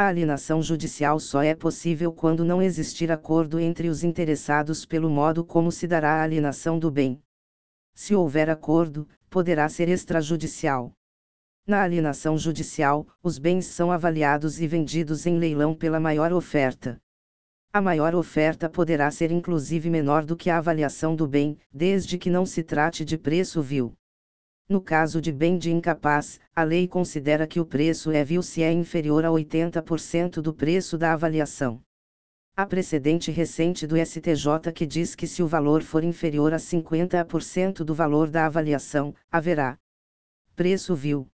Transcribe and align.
A 0.00 0.06
alienação 0.06 0.62
judicial 0.62 1.20
só 1.20 1.42
é 1.42 1.54
possível 1.54 2.10
quando 2.10 2.42
não 2.42 2.62
existir 2.62 3.12
acordo 3.12 3.60
entre 3.60 3.90
os 3.90 4.02
interessados 4.02 4.86
pelo 4.86 5.10
modo 5.10 5.44
como 5.44 5.70
se 5.70 5.86
dará 5.86 6.14
a 6.14 6.22
alienação 6.22 6.78
do 6.78 6.90
bem. 6.90 7.22
Se 7.92 8.14
houver 8.14 8.48
acordo, 8.48 9.06
poderá 9.28 9.68
ser 9.68 9.90
extrajudicial. 9.90 10.94
Na 11.66 11.82
alienação 11.82 12.38
judicial, 12.38 13.06
os 13.22 13.38
bens 13.38 13.66
são 13.66 13.92
avaliados 13.92 14.58
e 14.58 14.66
vendidos 14.66 15.26
em 15.26 15.36
leilão 15.36 15.74
pela 15.74 16.00
maior 16.00 16.32
oferta. 16.32 16.98
A 17.70 17.82
maior 17.82 18.14
oferta 18.14 18.70
poderá 18.70 19.10
ser 19.10 19.30
inclusive 19.30 19.90
menor 19.90 20.24
do 20.24 20.34
que 20.34 20.48
a 20.48 20.56
avaliação 20.56 21.14
do 21.14 21.28
bem, 21.28 21.58
desde 21.70 22.16
que 22.16 22.30
não 22.30 22.46
se 22.46 22.62
trate 22.62 23.04
de 23.04 23.18
preço 23.18 23.60
vil. 23.60 23.94
No 24.70 24.80
caso 24.80 25.20
de 25.20 25.32
bem 25.32 25.58
de 25.58 25.72
incapaz, 25.72 26.38
a 26.54 26.62
lei 26.62 26.86
considera 26.86 27.44
que 27.44 27.58
o 27.58 27.66
preço 27.66 28.12
é 28.12 28.22
vil 28.22 28.40
se 28.40 28.62
é 28.62 28.72
inferior 28.72 29.24
a 29.24 29.28
80% 29.28 30.40
do 30.40 30.54
preço 30.54 30.96
da 30.96 31.12
avaliação. 31.12 31.82
Há 32.56 32.64
precedente 32.64 33.32
recente 33.32 33.84
do 33.84 33.96
STJ 33.96 34.72
que 34.72 34.86
diz 34.86 35.16
que 35.16 35.26
se 35.26 35.42
o 35.42 35.48
valor 35.48 35.82
for 35.82 36.04
inferior 36.04 36.54
a 36.54 36.58
50% 36.58 37.82
do 37.82 37.92
valor 37.92 38.30
da 38.30 38.46
avaliação, 38.46 39.12
haverá 39.28 39.76
preço 40.54 40.94
vil. 40.94 41.26